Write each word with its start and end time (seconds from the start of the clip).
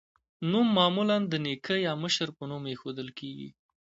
نوم 0.51 0.67
معمولا 0.77 1.17
د 1.31 1.33
نیکه 1.45 1.75
یا 1.87 1.93
مشر 2.03 2.27
په 2.37 2.43
نوم 2.49 2.63
ایښودل 2.71 3.09
کیږي. 3.19 3.49